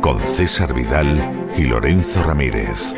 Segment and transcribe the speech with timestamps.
[0.00, 2.96] Con César Vidal y Lorenzo Ramírez.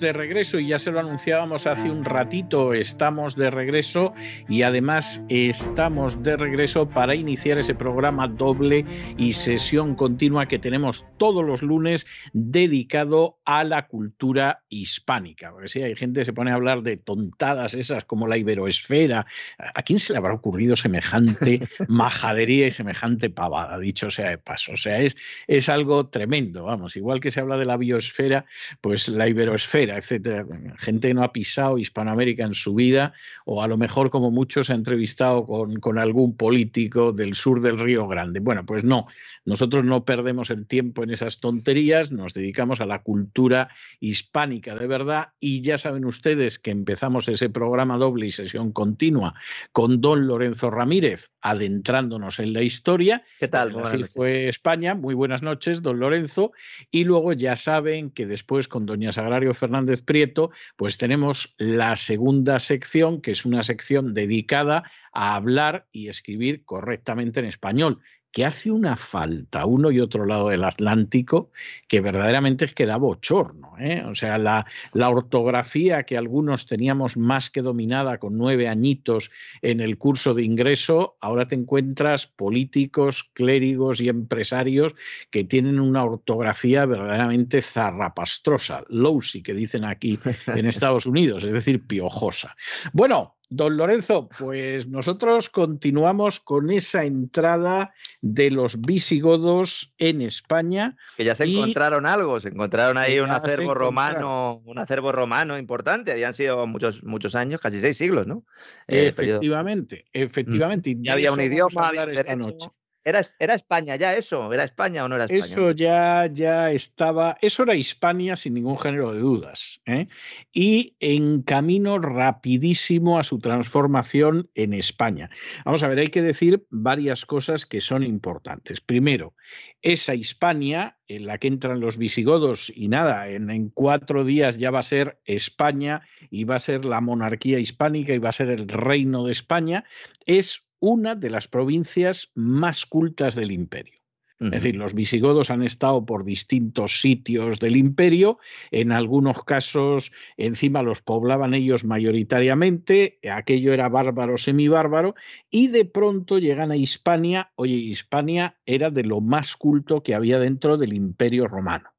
[0.00, 4.14] De regreso y ya se lo anunciábamos hace un ratito, estamos de regreso
[4.48, 8.84] y además estamos de regreso para iniciar ese programa doble
[9.18, 15.52] y sesión continua que tenemos todos los lunes dedicado a la cultura hispánica.
[15.52, 19.26] Porque si hay gente que se pone a hablar de tontadas esas como la iberoesfera,
[19.58, 24.72] ¿a quién se le habrá ocurrido semejante majadería y semejante pavada, dicho sea de paso?
[24.72, 25.16] O sea, es,
[25.46, 28.46] es algo tremendo, vamos, igual que se habla de la biosfera,
[28.80, 30.46] pues la iberoesfera etcétera.
[30.78, 33.12] Gente que no ha pisado Hispanoamérica en su vida,
[33.44, 37.78] o a lo mejor, como muchos, ha entrevistado con, con algún político del sur del
[37.78, 38.40] Río Grande.
[38.40, 39.06] Bueno, pues no,
[39.44, 43.68] nosotros no perdemos el tiempo en esas tonterías, nos dedicamos a la cultura
[44.00, 49.34] hispánica de verdad, y ya saben ustedes que empezamos ese programa doble y sesión continua
[49.72, 53.24] con don Lorenzo Ramírez, adentrándonos en la historia.
[53.38, 53.78] ¿Qué tal?
[53.80, 54.94] Así fue España.
[54.94, 56.52] Muy buenas noches, don Lorenzo.
[56.90, 61.96] Y luego ya saben que después con doña Sagrario Fernández Fernández Prieto, pues tenemos la
[61.96, 68.00] segunda sección, que es una sección dedicada a hablar y escribir correctamente en español
[68.32, 71.50] que hace una falta uno y otro lado del Atlántico
[71.88, 73.72] que verdaderamente es que da bochorno.
[73.78, 74.04] ¿eh?
[74.06, 79.30] O sea, la, la, ortografía que algunos teníamos más que dominada con nueve añitos
[79.62, 84.94] en el curso de ingreso, ahora te encuentras políticos, clérigos y empresarios
[85.30, 91.86] que tienen una ortografía verdaderamente zarrapastrosa, lousy, que dicen aquí en Estados Unidos, es decir,
[91.86, 92.56] piojosa.
[92.92, 100.96] Bueno, Don Lorenzo, pues nosotros continuamos con esa entrada de los visigodos en España.
[101.16, 106.12] Que ya se encontraron algo, se encontraron ahí un acervo romano, un acervo romano importante,
[106.12, 108.44] habían sido muchos, muchos años, casi seis siglos, ¿no?
[108.86, 110.96] Eh, efectivamente, efectivamente.
[111.00, 112.68] Ya había un idioma, había esta noche.
[113.02, 115.44] Era, era, España ya eso, era España o no era España.
[115.44, 119.80] Eso ya, ya estaba, eso era Hispania sin ningún género de dudas.
[119.86, 120.08] ¿eh?
[120.52, 125.30] Y en camino rapidísimo a su transformación en España.
[125.64, 128.80] Vamos a ver, hay que decir varias cosas que son importantes.
[128.80, 129.34] Primero,
[129.80, 134.70] esa Hispania en la que entran los visigodos y nada, en, en cuatro días ya
[134.70, 138.50] va a ser España y va a ser la monarquía hispánica y va a ser
[138.50, 139.84] el reino de España,
[140.26, 144.00] es una de las provincias más cultas del imperio.
[144.40, 148.38] Es decir, los visigodos han estado por distintos sitios del imperio,
[148.70, 155.14] en algunos casos encima los poblaban ellos mayoritariamente, aquello era bárbaro, semibárbaro,
[155.50, 160.38] y de pronto llegan a Hispania, oye, Hispania era de lo más culto que había
[160.38, 161.90] dentro del imperio romano.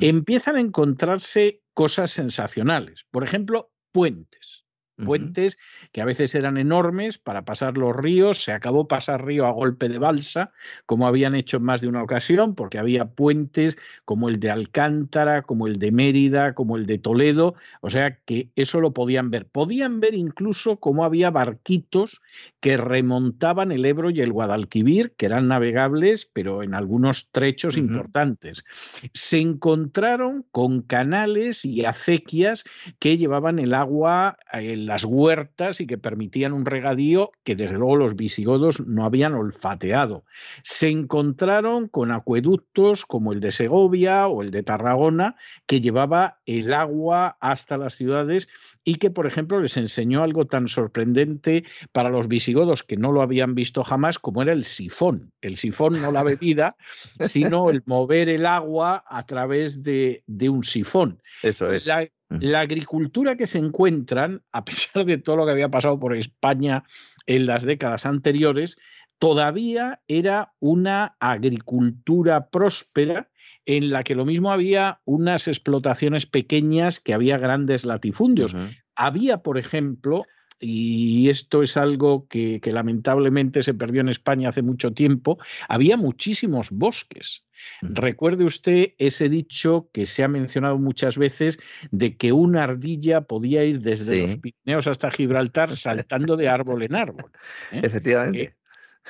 [0.00, 4.63] Empiezan a encontrarse cosas sensacionales, por ejemplo, puentes
[4.96, 5.58] puentes
[5.92, 9.88] que a veces eran enormes para pasar los ríos, se acabó pasar río a golpe
[9.88, 10.52] de balsa,
[10.86, 15.42] como habían hecho en más de una ocasión, porque había puentes como el de Alcántara,
[15.42, 19.46] como el de Mérida, como el de Toledo, o sea que eso lo podían ver.
[19.46, 22.20] Podían ver incluso cómo había barquitos
[22.60, 28.64] que remontaban el Ebro y el Guadalquivir, que eran navegables, pero en algunos trechos importantes.
[29.12, 32.64] Se encontraron con canales y acequias
[32.98, 37.96] que llevaban el agua, el las huertas y que permitían un regadío que desde luego
[37.96, 40.24] los visigodos no habían olfateado.
[40.62, 45.36] Se encontraron con acueductos como el de Segovia o el de Tarragona
[45.66, 48.48] que llevaba el agua hasta las ciudades
[48.84, 53.22] y que, por ejemplo, les enseñó algo tan sorprendente para los visigodos que no lo
[53.22, 55.32] habían visto jamás como era el sifón.
[55.40, 56.76] El sifón no la bebida,
[57.20, 61.22] sino el mover el agua a través de, un sifón.
[61.42, 61.88] Eso es.
[62.28, 66.84] La agricultura que se encuentran, a pesar de todo lo que había pasado por España
[67.26, 68.76] en las décadas anteriores,
[69.18, 73.30] todavía era una agricultura próspera
[73.66, 78.54] en la que lo mismo había unas explotaciones pequeñas que había grandes latifundios.
[78.94, 80.24] Había, por ejemplo,
[80.60, 85.38] y esto es algo que, lamentablemente se perdió en España hace mucho tiempo,
[85.68, 87.44] había muchísimos bosques.
[87.82, 91.58] Recuerde usted ese dicho que se ha mencionado muchas veces
[91.90, 96.94] de que una ardilla podía ir desde los Pirineos hasta Gibraltar saltando de árbol en
[96.94, 97.30] árbol.
[97.72, 97.80] ¿eh?
[97.82, 98.56] Efectivamente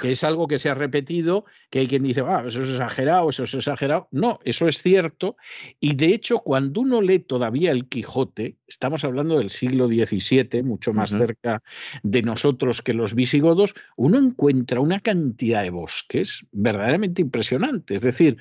[0.00, 3.30] que es algo que se ha repetido, que hay quien dice, ah, eso es exagerado,
[3.30, 4.08] eso es exagerado.
[4.10, 5.36] No, eso es cierto.
[5.80, 10.92] Y de hecho, cuando uno lee todavía el Quijote, estamos hablando del siglo XVII, mucho
[10.92, 11.62] más cerca
[12.02, 17.94] de nosotros que los visigodos, uno encuentra una cantidad de bosques verdaderamente impresionante.
[17.94, 18.38] Es decir,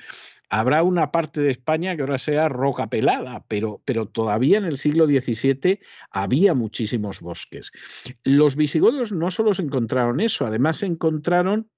[0.56, 4.78] Habrá una parte de España que ahora sea roca pelada, pero, pero todavía en el
[4.78, 5.80] siglo XVII
[6.12, 7.72] había muchísimos bosques.
[8.24, 11.72] Los visigodos no solo se encontraron eso, además se encontraron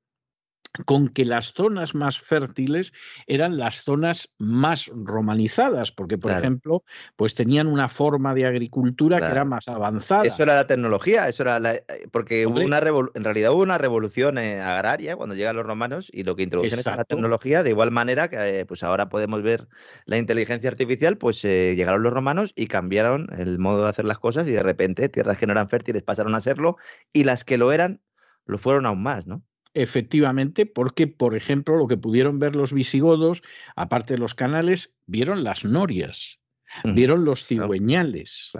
[0.86, 2.94] con que las zonas más fértiles
[3.27, 6.84] eran las zonas más romanizadas, porque, por ejemplo,
[7.15, 10.25] pues tenían una forma de agricultura que era más avanzada.
[10.25, 13.77] Eso era la tecnología, eso era la, eh, porque hubo una en realidad hubo una
[13.77, 17.70] revolución eh, agraria cuando llegan los romanos y lo que introducen es la tecnología, de
[17.70, 19.67] igual manera que eh, pues ahora podemos ver
[20.05, 24.48] la inteligencia artificial, pues llegaron los romanos y cambiaron el modo de hacer las cosas
[24.48, 26.77] y de repente tierras que no eran fértiles pasaron a serlo
[27.13, 28.01] y las que lo eran
[28.46, 29.44] lo fueron aún más, ¿no?
[29.75, 33.44] Efectivamente, porque, por ejemplo, lo que pudieron ver los visigodos,
[33.75, 36.39] aparte de los canales, vieron las norias,
[36.84, 38.51] vieron los cigüeñales,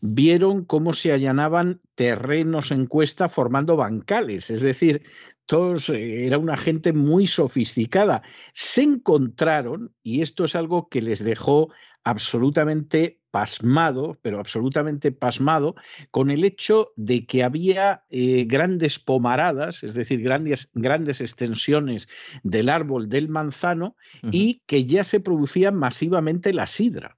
[0.00, 5.02] vieron cómo se allanaban terrenos en cuesta formando bancales, es decir,
[5.48, 8.22] todos, eh, era una gente muy sofisticada.
[8.52, 11.70] Se encontraron, y esto es algo que les dejó
[12.04, 15.74] absolutamente pasmado, pero absolutamente pasmado,
[16.10, 22.08] con el hecho de que había eh, grandes pomaradas, es decir, grandes, grandes extensiones
[22.42, 23.96] del árbol del manzano
[24.30, 27.17] y que ya se producía masivamente la sidra.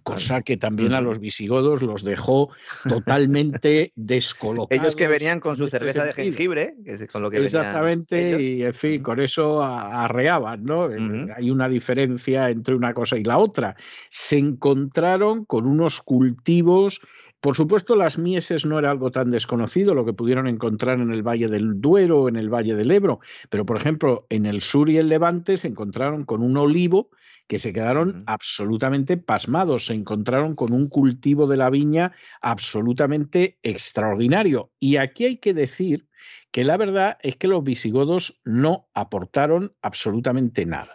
[0.00, 2.50] Cosa que también a los visigodos los dejó
[2.88, 4.82] totalmente descolocados.
[4.82, 8.62] Ellos que venían con su cerveza de jengibre, que es con lo que Exactamente, y
[8.62, 10.90] en fin, con eso arreaban, ¿no?
[10.90, 13.76] Eh, hay una diferencia entre una cosa y la otra.
[14.08, 17.00] Se encontraron con unos cultivos
[17.42, 21.26] por supuesto, las mieses no era algo tan desconocido, lo que pudieron encontrar en el
[21.26, 23.18] Valle del Duero o en el Valle del Ebro,
[23.50, 27.08] pero por ejemplo, en el sur y el Levante se encontraron con un olivo
[27.46, 34.72] que se quedaron absolutamente pasmados, se encontraron con un cultivo de la viña absolutamente extraordinario.
[34.78, 36.08] Y aquí hay que decir
[36.52, 40.92] que la verdad es que los visigodos no aportaron absolutamente nada.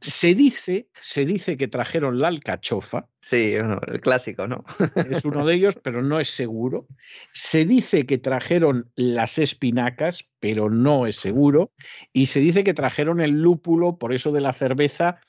[0.00, 3.06] Se dice, se dice que trajeron la alcachofa.
[3.20, 4.64] Sí, el clásico, ¿no?
[5.10, 6.86] Es uno de ellos, pero no es seguro.
[7.30, 11.72] Se dice que trajeron las espinacas, pero no es seguro.
[12.14, 15.20] Y se dice que trajeron el lúpulo, por eso de la cerveza,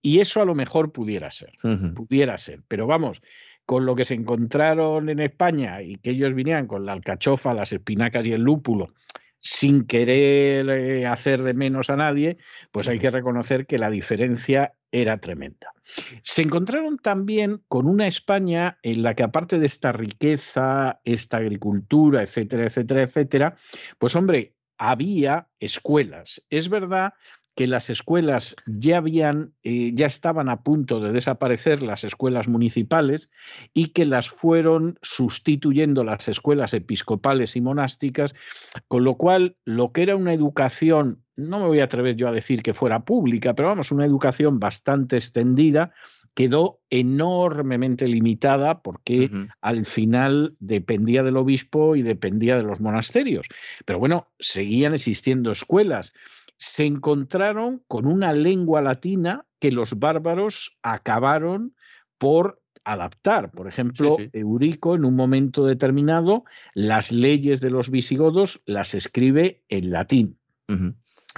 [0.00, 1.52] y eso a lo mejor pudiera ser,
[1.94, 2.60] pudiera ser.
[2.68, 3.22] Pero vamos,
[3.66, 7.72] con lo que se encontraron en España y que ellos vinieran con la alcachofa, las
[7.72, 8.94] espinacas y el lúpulo,
[9.38, 12.38] sin querer eh, hacer de menos a nadie,
[12.70, 15.72] pues hay que reconocer que la diferencia era tremenda.
[16.22, 22.22] Se encontraron también con una España en la que aparte de esta riqueza, esta agricultura,
[22.22, 23.56] etcétera, etcétera, etcétera,
[23.98, 26.42] pues hombre, había escuelas.
[26.50, 27.14] Es verdad
[27.54, 33.30] que las escuelas ya habían, eh, ya estaban a punto de desaparecer las escuelas municipales
[33.74, 38.34] y que las fueron sustituyendo las escuelas episcopales y monásticas,
[38.88, 42.32] con lo cual lo que era una educación, no me voy a atrever yo a
[42.32, 45.92] decir que fuera pública, pero vamos, una educación bastante extendida,
[46.34, 49.30] quedó enormemente limitada porque
[49.60, 53.48] al final dependía del obispo y dependía de los monasterios.
[53.84, 56.14] Pero bueno, seguían existiendo escuelas
[56.62, 61.74] se encontraron con una lengua latina que los bárbaros acabaron
[62.18, 63.50] por adaptar.
[63.50, 69.90] Por ejemplo, Eurico en un momento determinado las leyes de los visigodos las escribe en
[69.90, 70.38] latín.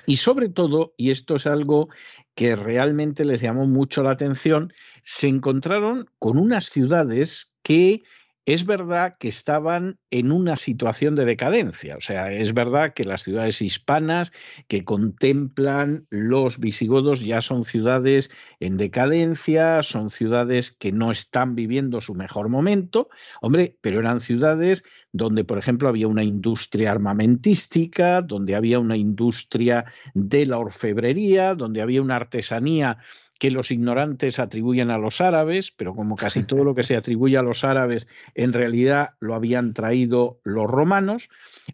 [0.06, 1.88] Y sobre todo, y esto es algo
[2.34, 8.02] que realmente les llamó mucho la atención, se encontraron con unas ciudades que
[8.46, 13.22] es verdad que estaban en una situación de decadencia, o sea, es verdad que las
[13.22, 14.32] ciudades hispanas
[14.68, 22.00] que contemplan los visigodos ya son ciudades en decadencia, son ciudades que no están viviendo
[22.00, 23.08] su mejor momento,
[23.40, 29.86] hombre, pero eran ciudades donde, por ejemplo, había una industria armamentística, donde había una industria
[30.12, 32.98] de la orfebrería, donde había una artesanía
[33.44, 37.36] que los ignorantes atribuyen a los árabes, pero como casi todo lo que se atribuye
[37.36, 41.28] a los árabes en realidad lo habían traído los romanos.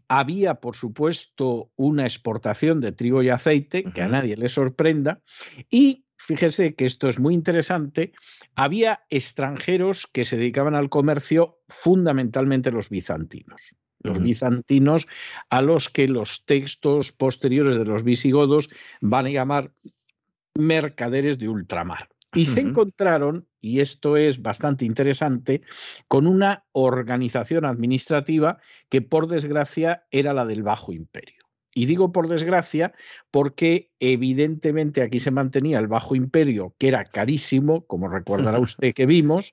[0.09, 5.21] Había, por supuesto, una exportación de trigo y aceite, que a nadie le sorprenda,
[5.71, 8.15] y fíjese que esto es muy interesante,
[8.57, 15.07] había extranjeros que se dedicaban al comercio, fundamentalmente los bizantinos los bizantinos,
[15.51, 18.71] a los que los textos posteriores de los visigodos
[19.03, 19.73] van a llamar
[20.55, 22.09] mercaderes de ultramar.
[22.33, 25.63] Y se encontraron, y esto es bastante interesante,
[26.07, 31.41] con una organización administrativa que por desgracia era la del Bajo Imperio.
[31.75, 32.93] Y digo por desgracia
[33.31, 39.07] porque evidentemente aquí se mantenía el Bajo Imperio, que era carísimo, como recordará usted que
[39.07, 39.53] vimos,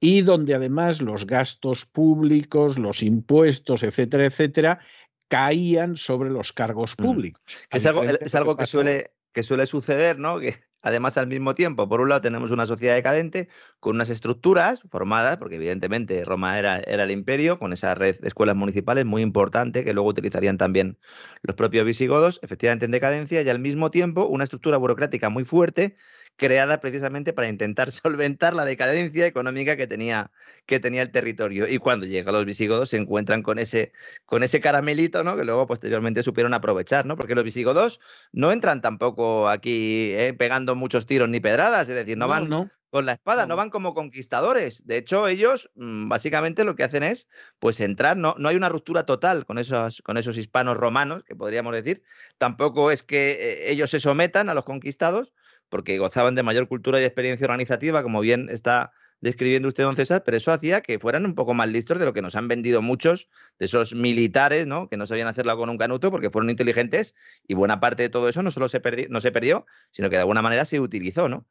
[0.00, 4.80] y donde además los gastos públicos, los impuestos, etcétera, etcétera,
[5.28, 7.42] caían sobre los cargos públicos.
[7.70, 10.40] Es algo, es algo, que suele que suele suceder, ¿no?
[10.40, 14.80] Que además al mismo tiempo, por un lado tenemos una sociedad decadente con unas estructuras
[14.90, 19.22] formadas, porque evidentemente Roma era, era el imperio, con esa red de escuelas municipales muy
[19.22, 20.98] importante que luego utilizarían también
[21.42, 25.94] los propios visigodos, efectivamente en decadencia, y al mismo tiempo una estructura burocrática muy fuerte
[26.38, 30.30] creada precisamente para intentar solventar la decadencia económica que tenía,
[30.64, 31.68] que tenía el territorio.
[31.68, 33.92] Y cuando llegan los visigodos se encuentran con ese,
[34.24, 35.36] con ese caramelito, ¿no?
[35.36, 37.16] Que luego posteriormente supieron aprovechar, ¿no?
[37.16, 38.00] Porque los visigodos
[38.32, 43.04] no entran tampoco aquí eh, pegando muchos tiros ni pedradas, es decir, no, van con
[43.04, 43.56] la espada, no.
[43.56, 44.86] van como conquistadores.
[44.86, 47.28] De hecho, ellos mm, básicamente lo que hacen es
[47.58, 51.36] pues entrar, no, no hay una ruptura total con esos, con esos hispanos romanos, que
[51.36, 52.02] podríamos decir.
[52.38, 55.32] Tampoco es que eh, ellos se sometan a los conquistados,
[55.68, 60.22] porque gozaban de mayor cultura y experiencia organizativa, como bien está describiendo usted, don César,
[60.24, 62.82] pero eso hacía que fueran un poco más listos de lo que nos han vendido
[62.82, 64.88] muchos de esos militares, ¿no?
[64.88, 67.14] Que no sabían hacerlo con un canuto porque fueron inteligentes
[67.46, 70.20] y buena parte de todo eso no solo se, no se perdió, sino que de
[70.20, 71.46] alguna manera se utilizó, ¿no?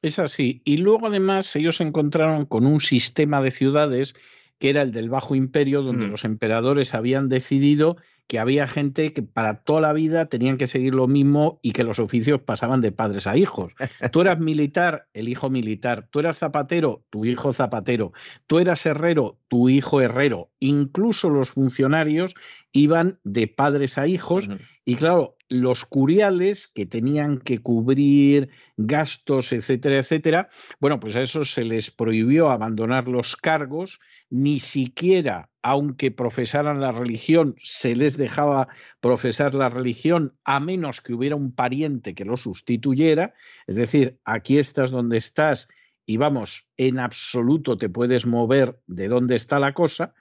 [0.00, 0.62] Es así.
[0.64, 4.14] Y luego además ellos se encontraron con un sistema de ciudades
[4.58, 7.96] que era el del Bajo Imperio, donde los emperadores habían decidido
[8.32, 11.84] que había gente que para toda la vida tenían que seguir lo mismo y que
[11.84, 13.74] los oficios pasaban de padres a hijos.
[14.10, 16.08] Tú eras militar, el hijo militar.
[16.10, 18.14] Tú eras zapatero, tu hijo zapatero.
[18.46, 20.50] Tú eras herrero, tu hijo herrero.
[20.60, 22.34] Incluso los funcionarios
[22.72, 24.48] iban de padres a hijos
[24.86, 28.48] y claro, los curiales que tenían que cubrir
[28.78, 30.48] gastos, etcétera, etcétera,
[30.80, 36.92] bueno, pues a eso se les prohibió abandonar los cargos, ni siquiera, aunque profesaran la
[36.92, 38.68] religión, se les dejaba
[39.00, 43.34] profesar la religión a menos que hubiera un pariente que lo sustituyera,
[43.66, 45.68] es decir, aquí estás donde estás
[46.04, 50.14] y vamos, en absoluto te puedes mover de dónde está la cosa.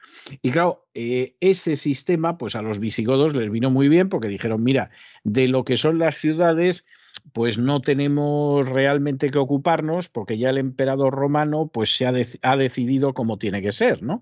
[0.44, 4.64] Y claro, eh, ese sistema, pues a los visigodos les vino muy bien porque dijeron,
[4.64, 4.92] mira,
[5.24, 6.86] de lo que son las ciudades,
[7.34, 13.13] pues no tenemos realmente que ocuparnos porque ya el emperador romano pues se ha, decidido
[13.13, 14.22] cómo tiene que ser, ¿no?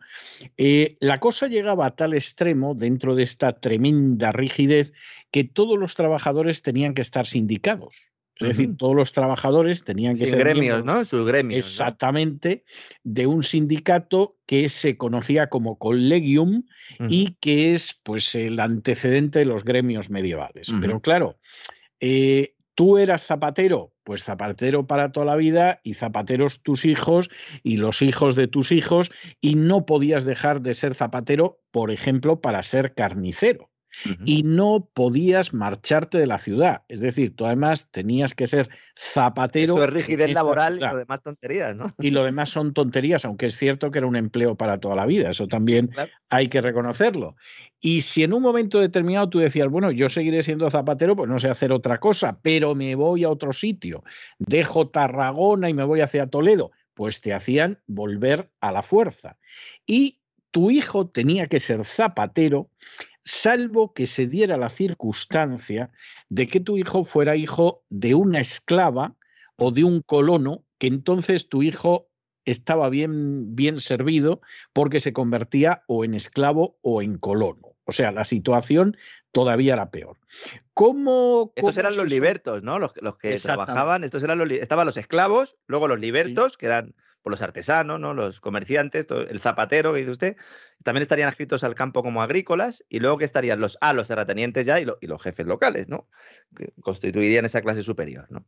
[0.58, 4.94] Eh, la cosa llegaba a tal extremo dentro de esta tremenda rigidez
[5.32, 7.96] que todos los trabajadores tenían que estar sindicados.
[8.40, 11.04] Es decir, todos los trabajadores tenían que ser gremios, ¿no?
[11.04, 11.58] Sus gremios.
[11.58, 12.64] Exactamente,
[13.04, 16.64] de un sindicato que se conocía como collegium
[17.10, 20.72] y que es pues el antecedente de los gremios medievales.
[20.80, 21.38] Pero claro,
[22.00, 27.30] eh, tú eras zapatero, pues zapatero para toda la vida y zapateros tus hijos
[27.62, 32.40] y los hijos de tus hijos y no podías dejar de ser zapatero, por ejemplo,
[32.40, 33.70] para ser carnicero
[34.26, 36.84] y no podías marcharte de la ciudad.
[36.88, 39.76] Es decir, tú además tenías que ser zapatero.
[39.76, 41.92] Eso es rigidez laboral y lo demás tonterías, ¿no?
[42.00, 45.06] Y lo demás son tonterías, aunque es cierto que era un empleo para toda la
[45.06, 45.30] vida.
[45.30, 45.92] Eso también
[46.30, 47.36] hay que reconocerlo.
[47.80, 51.40] Y si en un momento determinado tú decías, bueno, yo seguiré siendo zapatero, pues no
[51.40, 54.04] sé hacer otra cosa, pero me voy a otro sitio,
[54.38, 59.38] dejo Tarragona y me voy hacia Toledo, pues te hacían volver a la fuerza.
[59.86, 60.20] Y
[60.52, 62.70] tu hijo tenía que ser zapatero
[63.24, 65.92] salvo que se diera la circunstancia
[66.30, 69.16] de que tu hijo fuera hijo de una esclava
[69.56, 72.10] o de un colono, que entonces tu hijo
[72.46, 74.42] estaba bien, bien servido
[74.74, 77.76] porque se convertía o en esclavo o en colono.
[77.86, 78.98] O sea, la situación
[79.32, 80.18] todavía era peor.
[80.74, 82.78] ¿Cómo, estos eran los libertos, ¿no?
[82.80, 87.32] Los, que trabajaban, estos eran los, estaban los esclavos, luego los libertos, que eran por
[87.32, 88.14] los artesanos, ¿no?
[88.14, 90.38] los comerciantes, el zapatero que dice usted,
[90.84, 94.66] también estarían adscritos al campo como agrícolas y luego que estarían los, ah, los terratenientes
[94.66, 96.08] ya y, los jefes locales, ¿no?
[96.56, 98.28] que constituirían esa clase superior.
[98.30, 98.46] ¿no?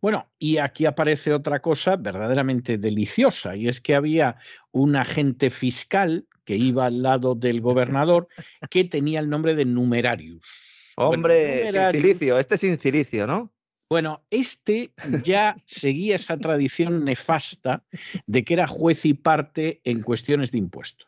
[0.00, 4.36] Bueno, y aquí aparece otra cosa verdaderamente deliciosa, y es que había
[4.70, 8.28] un agente fiscal que iba al lado del gobernador
[8.68, 10.92] que tenía el nombre de Numerarius.
[10.96, 13.53] Hombre, Sincilicio, este es Sincilicio, ¿no?
[13.94, 14.90] Bueno, este
[15.22, 17.84] ya seguía esa tradición nefasta
[18.26, 21.06] de que era juez y parte en cuestiones de impuestos.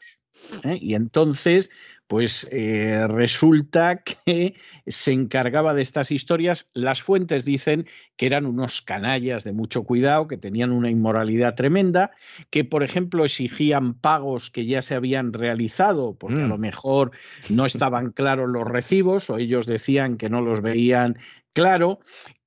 [0.62, 0.78] ¿eh?
[0.80, 1.68] Y entonces,
[2.06, 4.54] pues eh, resulta que
[4.86, 6.68] se encargaba de estas historias.
[6.74, 12.12] Las fuentes dicen que eran unos canallas de mucho cuidado, que tenían una inmoralidad tremenda,
[12.50, 16.60] que por ejemplo exigían pagos que ya se habían realizado, porque a lo mm.
[16.60, 17.10] mejor
[17.48, 21.18] no estaban claros los recibos o ellos decían que no los veían
[21.56, 22.00] claro,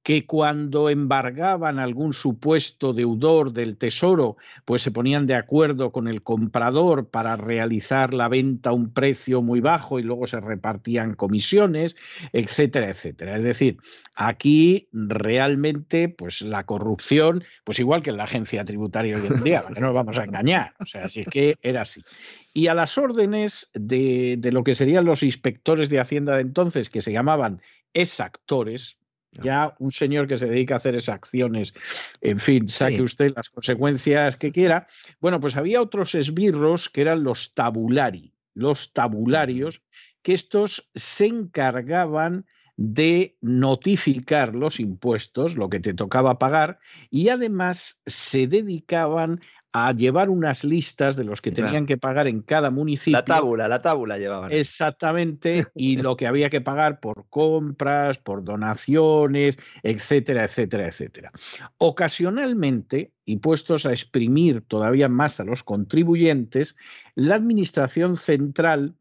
[0.10, 6.24] que cuando embargaban algún supuesto deudor del tesoro, pues se ponían de acuerdo con el
[6.24, 11.96] comprador para realizar la venta a un precio muy bajo y luego se repartían comisiones,
[12.34, 13.38] etcétera, etcétera.
[13.38, 13.78] Es decir,
[14.16, 19.64] aquí realmente, pues la corrupción, pues igual que en la agencia tributaria hoy en día,
[19.72, 22.02] que no nos vamos a engañar, o sea, así es que era así.
[22.52, 26.90] Y a las órdenes de, de lo que serían los inspectores de Hacienda de entonces,
[26.90, 27.62] que se llamaban
[27.94, 28.99] exactores,
[29.32, 29.76] ya.
[29.80, 31.74] Un señor que se dedica a hacer esas acciones,
[32.22, 34.88] en fin, saque usted las consecuencias que quiera.
[35.20, 39.84] Bueno, pues había otros esbirros que eran los tabulari, los tabularios,
[40.22, 42.46] que estos se encargaban
[42.82, 49.42] de notificar los impuestos, lo que te tocaba pagar, y además se dedicaban
[49.74, 53.20] a llevar unas listas de los que tenían que pagar en cada municipio.
[53.20, 54.54] La tábula, la tábula llevaban.
[54.54, 61.32] Exactamente, y lo que había que pagar por compras, por donaciones, etcétera, etcétera, etcétera.
[61.80, 66.78] Ocasionalmente, y puestos a exprimir todavía más a los contribuyentes,
[67.14, 68.96] la Administración Central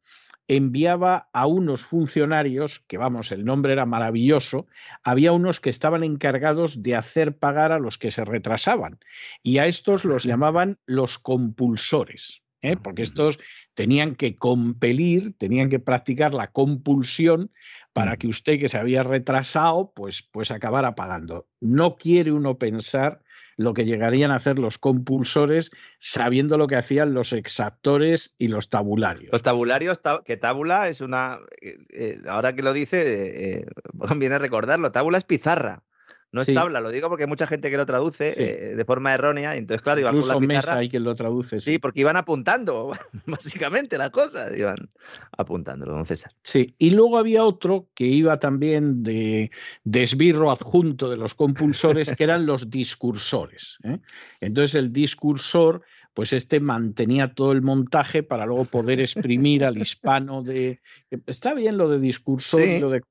[0.48, 4.66] enviaba a unos funcionarios, que vamos, el nombre era maravilloso,
[5.04, 8.98] había unos que estaban encargados de hacer pagar a los que se retrasaban
[9.42, 12.42] y a estos los llamaban los compulsores.
[12.62, 12.76] ¿eh?
[12.76, 13.38] porque estos
[13.74, 17.52] tenían que compelir, tenían que practicar la compulsión
[17.92, 21.46] para que usted que se había retrasado, pues, pues acabara pagando.
[21.60, 23.22] No quiere uno pensar
[23.58, 28.70] lo que llegarían a hacer los compulsores sabiendo lo que hacían los exactores y los
[28.70, 29.32] tabularios.
[29.32, 33.66] Los tabularios, que tábula es una, eh, eh, ahora que lo dice, eh,
[34.16, 35.82] viene a recordarlo, tábula es pizarra.
[36.30, 39.14] No es tabla, lo digo porque hay mucha gente que lo traduce eh, de forma
[39.14, 39.56] errónea.
[39.56, 40.76] entonces, claro, iban con la pizarra.
[40.76, 41.58] hay quien lo traduce.
[41.60, 41.78] Sí.
[41.78, 42.92] porque iban apuntando,
[43.26, 44.54] básicamente, las cosas.
[44.56, 44.90] Iban
[45.36, 46.32] apuntando, don César.
[46.42, 49.50] Sí, y luego había otro que iba también de,
[49.90, 53.78] esbirro adjunto de los compulsores, que eran los discursores.
[53.84, 53.98] ¿eh?
[54.40, 60.42] Entonces, el discursor pues este mantenía todo el montaje para luego poder exprimir al hispano
[60.42, 60.80] de...
[61.26, 63.02] Está bien lo de discursor y lo de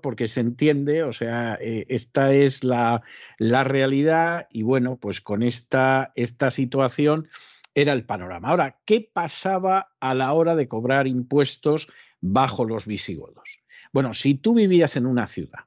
[0.00, 3.02] porque se entiende, o sea, eh, esta es la,
[3.38, 7.28] la, realidad y bueno, pues con esta, esta situación
[7.74, 8.48] era el panorama.
[8.48, 11.88] Ahora, ¿qué pasaba a la hora de cobrar impuestos
[12.20, 13.60] bajo los visigodos?
[13.92, 15.60] Bueno, si tú vivías en una ciudad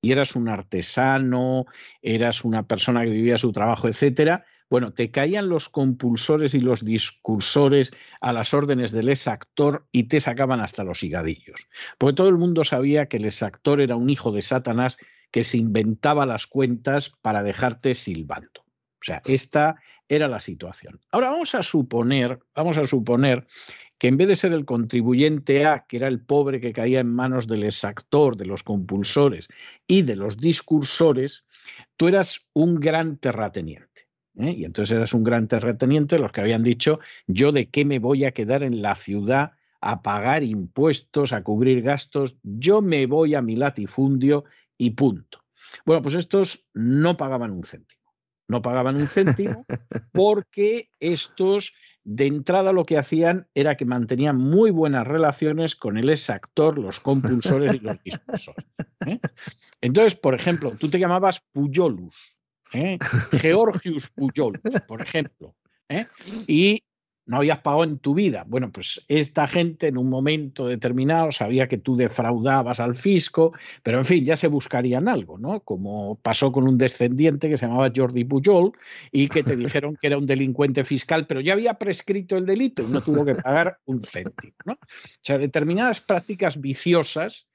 [0.00, 1.66] y eras un artesano,
[2.00, 6.84] eras una persona que vivía su trabajo, etcétera, bueno, te caían los compulsores y los
[6.84, 11.68] discursores a las órdenes del exactor y te sacaban hasta los higadillos.
[11.98, 14.98] Porque todo el mundo sabía que el exactor era un hijo de Satanás
[15.30, 18.64] que se inventaba las cuentas para dejarte silbando.
[19.00, 19.76] O sea, esta
[20.08, 21.00] era la situación.
[21.12, 23.46] Ahora vamos a suponer, vamos a suponer
[23.98, 27.14] que en vez de ser el contribuyente A, que era el pobre que caía en
[27.14, 29.48] manos del exactor, de los compulsores
[29.86, 31.44] y de los discursores,
[31.96, 33.95] tú eras un gran terrateniente.
[34.38, 34.52] ¿Eh?
[34.52, 38.24] Y entonces eras un gran terrateniente, los que habían dicho, yo de qué me voy
[38.24, 43.42] a quedar en la ciudad a pagar impuestos, a cubrir gastos, yo me voy a
[43.42, 44.44] mi latifundio
[44.76, 45.44] y punto.
[45.84, 48.02] Bueno, pues estos no pagaban un céntimo.
[48.48, 49.64] No pagaban un céntimo
[50.12, 56.08] porque estos de entrada lo que hacían era que mantenían muy buenas relaciones con el
[56.08, 58.66] exactor, los compulsores y los discursores.
[59.06, 59.18] ¿eh?
[59.80, 62.35] Entonces, por ejemplo, tú te llamabas Puyolus,
[62.72, 62.98] ¿eh?
[63.32, 65.54] Georgius Pujol, por ejemplo,
[65.88, 66.06] ¿eh?
[66.46, 66.82] y
[67.26, 68.44] no habías pagado en tu vida.
[68.46, 73.52] Bueno, pues esta gente en un momento determinado sabía que tú defraudabas al fisco,
[73.82, 75.60] pero en fin, ya se buscarían algo, ¿no?
[75.60, 78.72] Como pasó con un descendiente que se llamaba Jordi Pujol
[79.10, 82.82] y que te dijeron que era un delincuente fiscal, pero ya había prescrito el delito
[82.82, 84.54] y no tuvo que pagar un céntimo.
[84.66, 84.76] O
[85.20, 87.48] sea, determinadas prácticas viciosas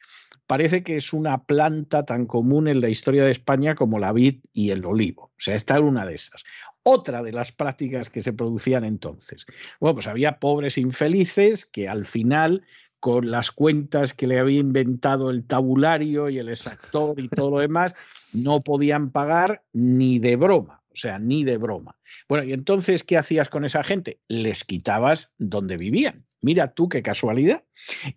[0.47, 4.39] parece que es una planta tan común en la historia de España como la vid
[4.53, 5.23] y el olivo.
[5.23, 6.43] O sea, esta era una de esas.
[6.83, 9.45] Otra de las prácticas que se producían entonces.
[9.79, 12.63] Bueno, pues había pobres infelices que al final
[13.01, 17.59] con las cuentas que le había inventado el tabulario y el exactor y todo lo
[17.59, 17.95] demás,
[18.31, 21.97] no podían pagar ni de broma, o sea, ni de broma.
[22.29, 24.19] Bueno, y entonces, ¿qué hacías con esa gente?
[24.27, 26.27] Les quitabas donde vivían.
[26.41, 27.63] Mira tú qué casualidad.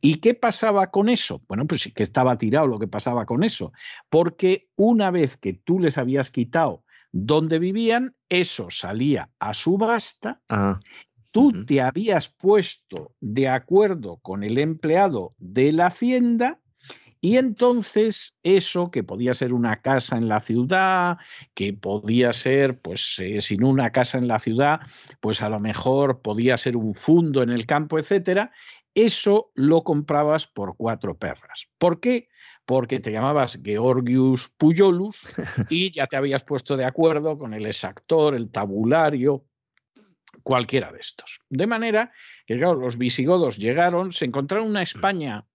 [0.00, 1.42] ¿Y qué pasaba con eso?
[1.46, 3.72] Bueno, pues sí que estaba tirado lo que pasaba con eso,
[4.08, 10.42] porque una vez que tú les habías quitado donde vivían, eso salía a subasta.
[10.48, 10.80] Ah,
[11.30, 16.60] tú te habías puesto de acuerdo con el empleado de la hacienda
[17.24, 21.16] y entonces eso, que podía ser una casa en la ciudad,
[21.54, 24.80] que podía ser, pues eh, sin una casa en la ciudad,
[25.20, 28.52] pues a lo mejor podía ser un fundo en el campo, etcétera,
[28.94, 31.66] eso lo comprabas por cuatro perras.
[31.78, 32.28] ¿Por qué?
[32.66, 35.22] Porque te llamabas Georgius Puyolus
[35.70, 39.46] y ya te habías puesto de acuerdo con el exactor, el tabulario,
[40.42, 41.40] cualquiera de estos.
[41.48, 42.12] De manera
[42.44, 45.46] que, claro, los visigodos llegaron, se encontraron una España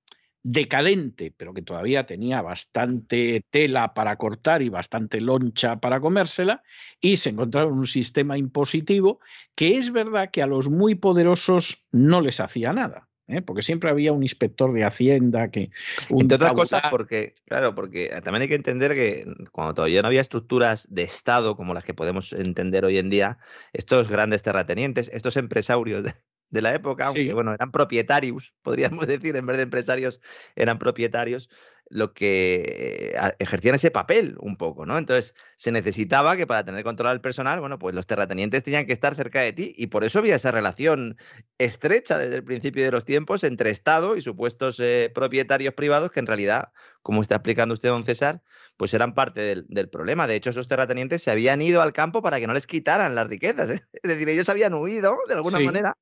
[0.43, 6.63] decadente, pero que todavía tenía bastante tela para cortar y bastante loncha para comérsela,
[7.01, 9.19] y se encontraron un sistema impositivo
[9.55, 13.09] que es verdad que a los muy poderosos no les hacía nada.
[13.29, 13.41] ¿eh?
[13.41, 15.69] porque siempre había un inspector de Hacienda que...
[16.09, 20.21] Entre otras cosas, porque, claro, porque también hay que entender que cuando todavía no había
[20.21, 23.37] estructuras de Estado como las que podemos entender hoy en día,
[23.71, 26.13] estos grandes terratenientes, estos empresarios de
[26.51, 30.19] la época, aunque bueno, eran propietarios, podríamos decir, en vez de empresarios,
[30.55, 31.49] eran propietarios,
[31.89, 34.97] lo que eh, ejercían ese papel un poco, ¿no?
[34.97, 38.93] Entonces, se necesitaba que para tener control al personal, bueno, pues los terratenientes tenían que
[38.93, 41.17] estar cerca de ti y por eso había esa relación
[41.57, 46.19] estrecha desde el principio de los tiempos entre Estado y supuestos eh, propietarios privados que
[46.19, 48.43] en realidad, como está explicando usted, don César,
[48.79, 50.25] pues eran parte del, problema.
[50.25, 53.27] De hecho, esos terratenientes se habían ido al campo para que no les quitaran las
[53.27, 53.69] riquezas.
[53.71, 53.81] ¿eh?
[54.03, 55.97] Es decir, ellos habían huido de alguna manera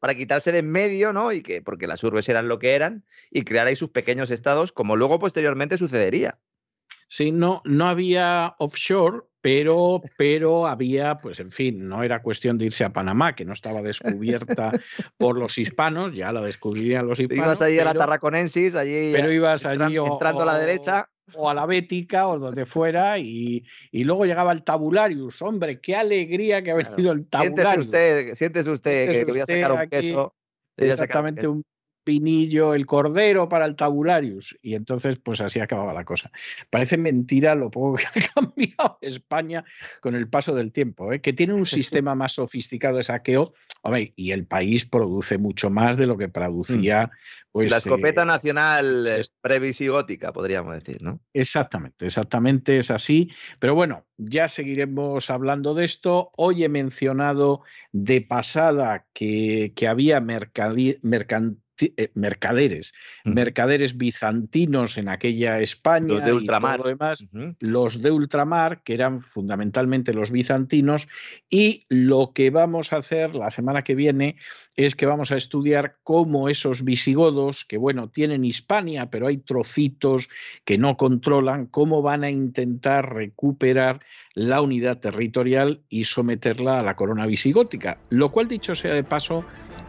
[0.00, 1.30] para quitarse de en medio, ¿no?
[1.30, 4.72] Y que, porque las urbes eran lo que eran, y crear ahí sus pequeños estados,
[4.72, 6.38] como luego posteriormente sucedería.
[7.08, 12.64] Sí, no, no había offshore, pero, pero había, pues en fin, no era cuestión de
[12.64, 14.72] irse a Panamá, que no estaba descubierta
[15.18, 17.44] por los hispanos, ya la descubrirían los hispanos.
[17.44, 21.54] Ibas allí a la Tarraconensis, allí pero ibas allí entrando a la derecha o a
[21.54, 25.40] la Bética o donde fuera y, luego llegaba el tabularius.
[25.42, 27.58] Hombre, qué alegría que ha venido el tabularius.
[27.58, 30.34] Siéntese usted, siéntese usted que, voy a sacar un queso.
[30.76, 31.62] Exactamente, un
[32.06, 34.56] pinillo, el cordero para el tabularius.
[34.62, 36.30] Y entonces, pues así acababa la cosa.
[36.70, 39.64] Parece mentira lo poco que ha cambiado España
[40.00, 41.20] con el paso del tiempo, ¿eh?
[41.20, 43.52] que tiene un sistema más sofisticado de saqueo.
[44.14, 47.06] y el país produce mucho más de lo que producía.
[47.06, 47.10] Mm.
[47.52, 51.20] Pues, la escopeta eh, nacional previsigótica, podríamos decir, ¿no?
[51.32, 53.30] Exactamente, exactamente es así.
[53.58, 56.30] Pero bueno, ya seguiremos hablando de esto.
[56.36, 65.60] Hoy he mencionado de pasada que, que había mercantil eh, mercaderes, mercaderes bizantinos en aquella
[65.60, 66.80] España los de ultramar.
[66.84, 67.24] Y demás,
[67.60, 71.08] los de ultramar, que eran fundamentalmente los bizantinos,
[71.50, 74.36] y lo que vamos a hacer la semana que viene
[74.76, 80.28] es que vamos a estudiar cómo esos visigodos, que bueno, tienen Hispania, pero hay trocitos
[80.64, 84.00] que no controlan, cómo van a intentar recuperar
[84.34, 87.98] la unidad territorial y someterla a la corona visigótica.
[88.10, 89.44] Lo cual, dicho sea de paso,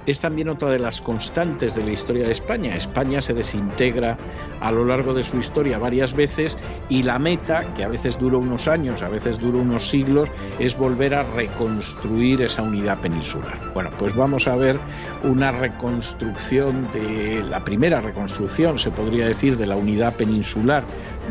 [0.08, 2.76] es también otra de las constantes de la historia de España.
[2.76, 4.18] España se desintegra
[4.62, 8.38] a lo largo de su historia varias veces y la meta, que a veces dura
[8.38, 13.60] unos años, a veces dura unos siglos, es volver a reconstruir esa unidad peninsular.
[13.74, 14.77] Bueno, pues vamos a ver
[15.24, 20.84] una reconstrucción de la primera reconstrucción, se podría decir, de la unidad peninsular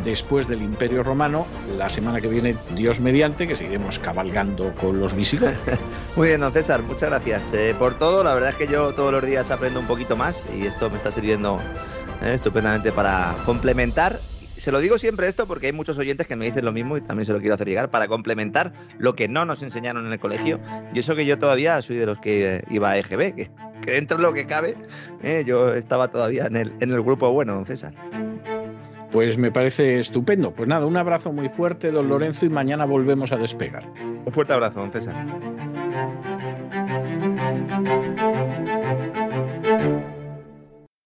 [0.04, 1.46] después del Imperio Romano.
[1.76, 5.56] La semana que viene, Dios mediante, que seguiremos cabalgando con los visigodos.
[6.16, 8.24] Muy bien, don César, muchas gracias eh, por todo.
[8.24, 10.96] La verdad es que yo todos los días aprendo un poquito más y esto me
[10.96, 11.58] está sirviendo
[12.22, 14.20] eh, estupendamente para complementar
[14.56, 17.00] se lo digo siempre esto porque hay muchos oyentes que me dicen lo mismo y
[17.00, 20.18] también se lo quiero hacer llegar para complementar lo que no nos enseñaron en el
[20.18, 20.60] colegio.
[20.92, 23.50] Y eso que yo todavía soy de los que iba a EGB, que,
[23.84, 24.76] dentro de lo que cabe,
[25.22, 27.94] eh, yo estaba todavía en el, en el grupo bueno, don César.
[29.10, 30.52] Pues me parece estupendo.
[30.52, 33.84] Pues nada, un abrazo muy fuerte, don Lorenzo, y mañana volvemos a despegar.
[34.24, 35.14] Un fuerte abrazo, don César.